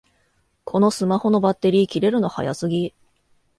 [0.65, 2.95] このスマホのバッテリー切れるの早すぎ